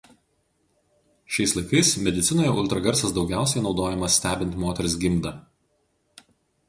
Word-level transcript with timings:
Šiais 1.35 1.53
laikais 1.57 1.91
medicinoje 2.07 2.55
ultragarsas 2.61 3.13
daugiausiai 3.19 3.63
naudojamas 3.67 4.19
stebint 4.23 4.57
moters 4.67 4.97
gimdą. 5.05 5.35